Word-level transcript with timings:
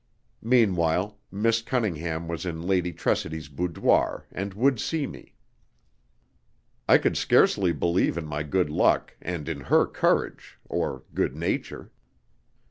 Meanwhile, 0.41 1.19
Miss 1.31 1.61
Cunningham 1.61 2.27
was 2.27 2.43
in 2.43 2.63
Lady 2.63 2.91
Tressidy's 2.91 3.49
boudoir, 3.49 4.25
and 4.31 4.51
would 4.55 4.79
see 4.79 5.05
me. 5.05 5.35
I 6.89 6.97
could 6.97 7.15
scarcely 7.15 7.71
believe 7.71 8.17
in 8.17 8.25
my 8.25 8.41
good 8.41 8.71
luck, 8.71 9.15
and 9.21 9.47
in 9.47 9.59
her 9.59 9.85
courage 9.85 10.57
or 10.65 11.03
good 11.13 11.35
nature. 11.35 11.91